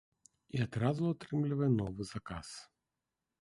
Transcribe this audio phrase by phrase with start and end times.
[0.55, 2.47] І адразу атрымлівае новы заказ.